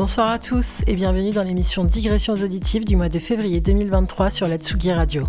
[0.00, 4.48] Bonsoir à tous et bienvenue dans l'émission Digressions auditives du mois de février 2023 sur
[4.48, 5.24] la Tsugi Radio.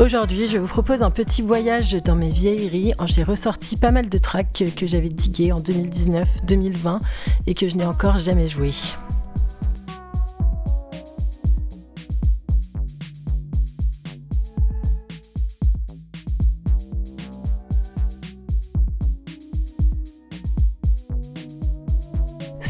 [0.00, 2.94] Aujourd'hui, je vous propose un petit voyage dans mes vieilleries.
[3.04, 7.00] J'ai ressorti pas mal de tracks que j'avais digués en 2019, 2020
[7.46, 8.70] et que je n'ai encore jamais joué.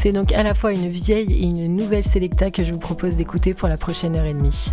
[0.03, 3.15] C'est donc à la fois une vieille et une nouvelle Selecta que je vous propose
[3.15, 4.65] d'écouter pour la prochaine heure et demie.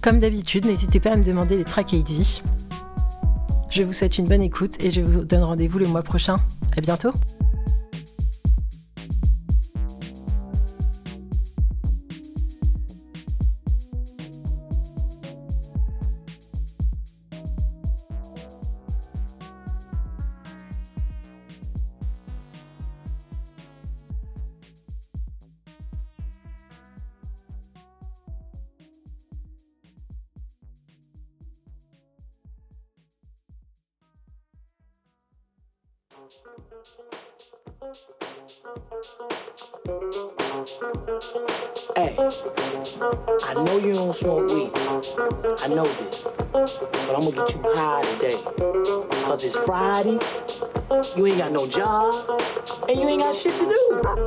[0.00, 2.24] Comme d'habitude, n'hésitez pas à me demander les tracks ID.
[3.68, 6.36] Je vous souhaite une bonne écoute et je vous donne rendez-vous le mois prochain.
[6.78, 7.12] À bientôt!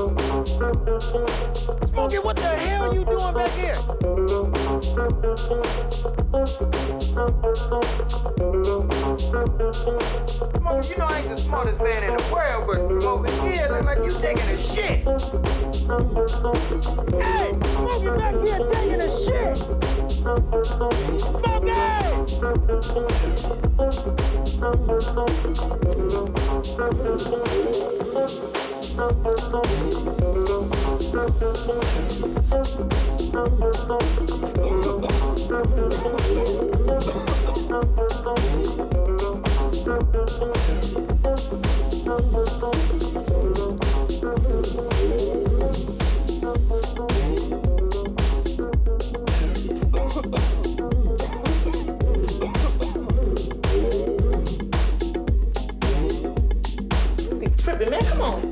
[0.01, 0.22] to
[0.63, 3.75] Smokey, what the hell you doing back here?
[10.55, 13.85] Smokey, you know I ain't the smartest man in the world, but over here, look
[13.87, 15.03] like you taking a shit.
[17.21, 19.59] Hey, Smokey back here taking a shit.
[28.23, 28.72] do.
[57.63, 58.52] Tripping, man, come on.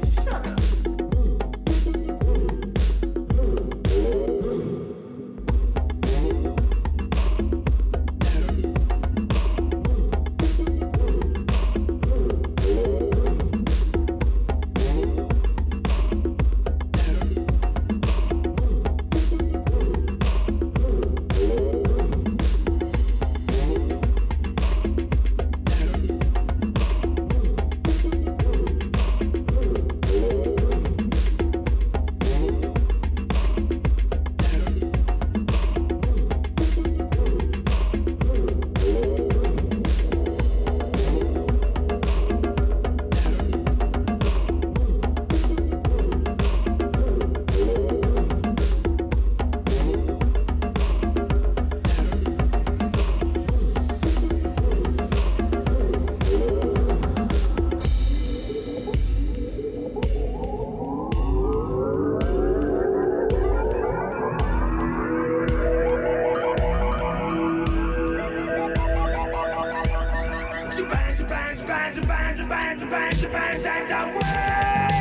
[71.71, 75.00] 扮猪，扮猪，扮猪，扮猪，扮蛋到位。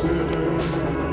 [0.00, 1.09] city.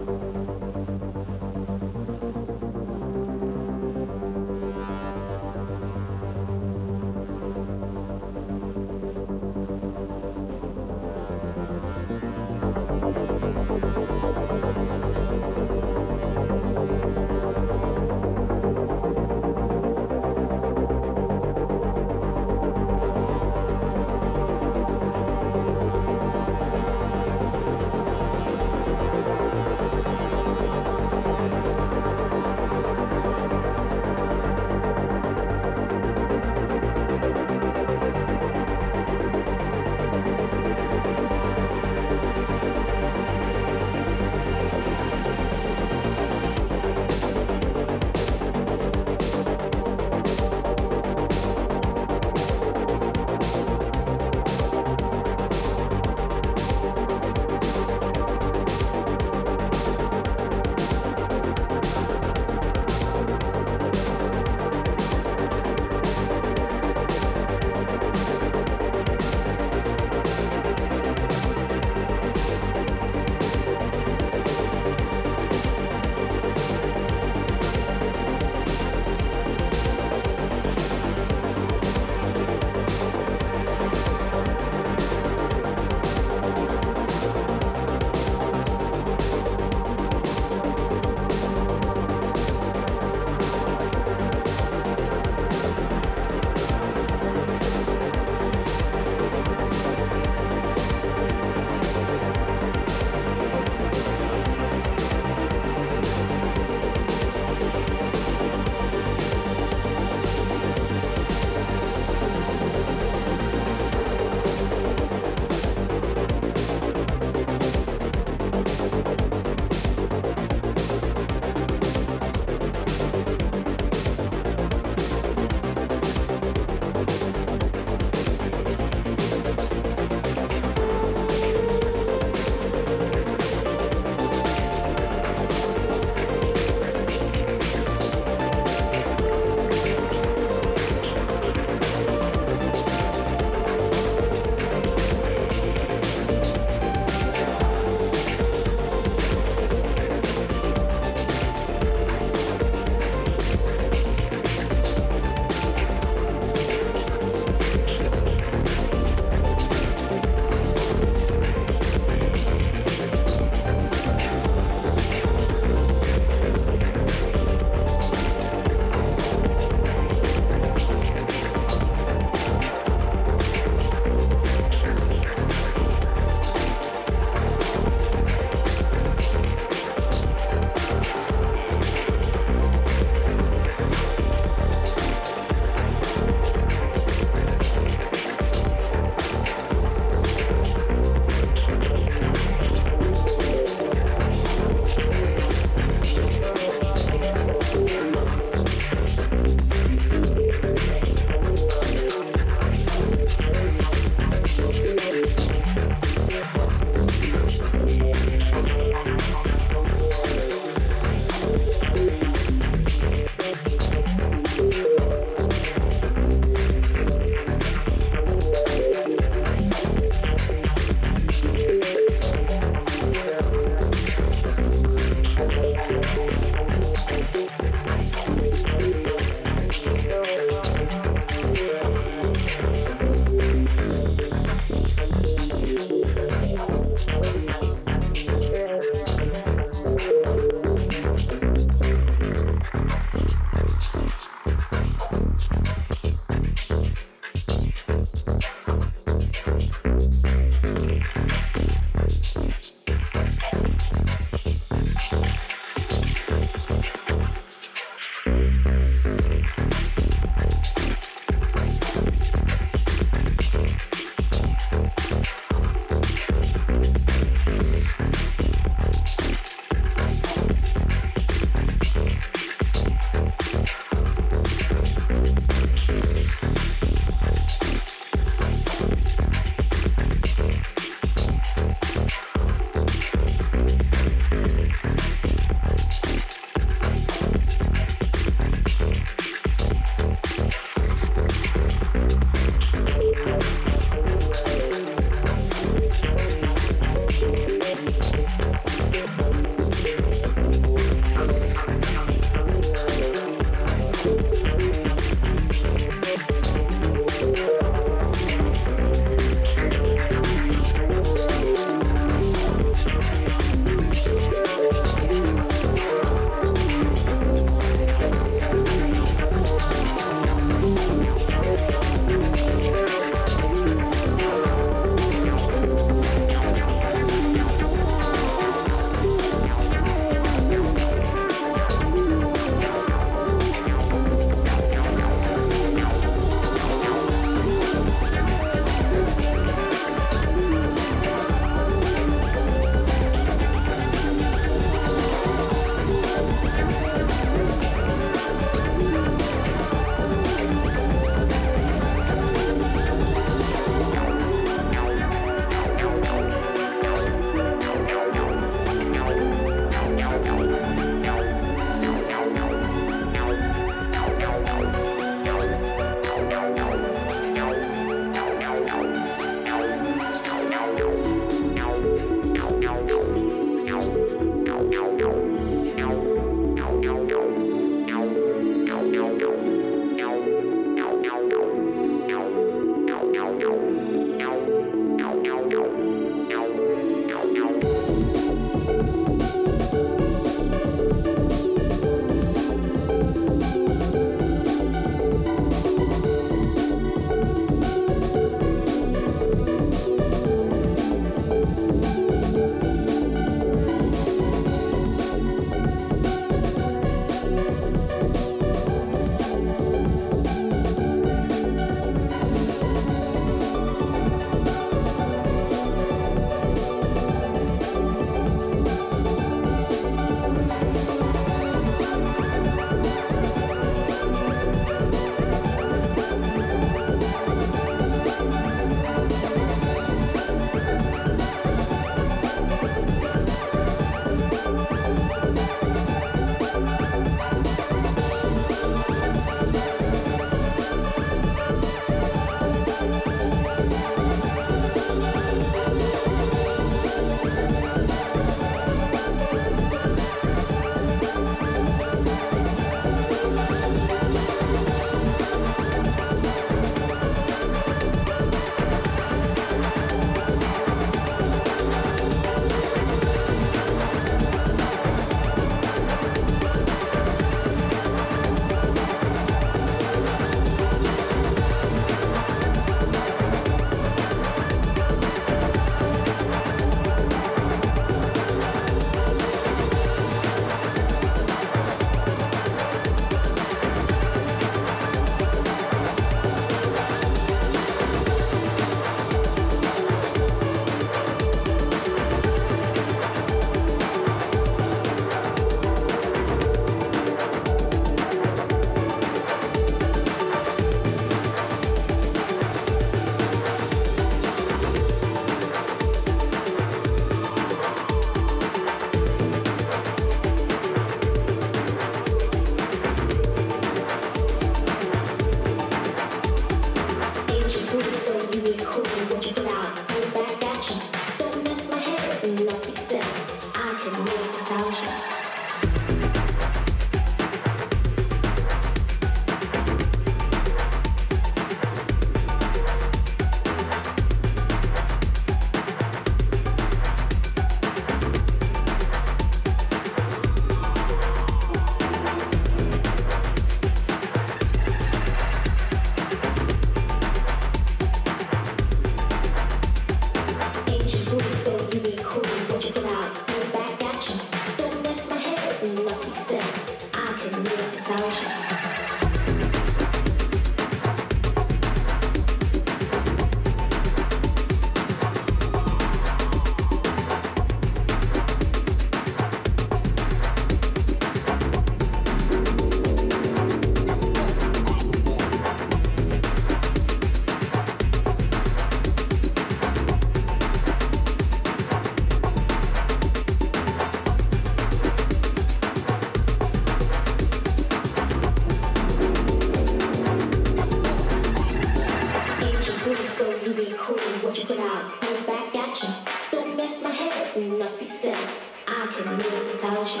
[599.03, 600.00] Without you.